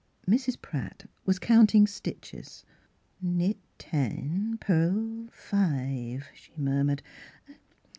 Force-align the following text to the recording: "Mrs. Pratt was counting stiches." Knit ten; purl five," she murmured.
"Mrs. 0.27 0.59
Pratt 0.59 1.05
was 1.25 1.37
counting 1.37 1.85
stiches." 1.85 2.63
Knit 3.21 3.57
ten; 3.77 4.57
purl 4.59 5.29
five," 5.31 6.25
she 6.33 6.51
murmured. 6.57 7.03